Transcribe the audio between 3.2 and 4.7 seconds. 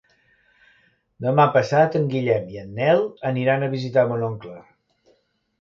aniran a visitar mon oncle.